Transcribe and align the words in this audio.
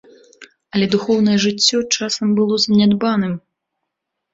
Але 0.75 0.85
духоўнае 0.95 1.37
жыццё 1.45 1.85
часам 2.01 2.27
было 2.43 2.55
занядбаным. 2.67 3.33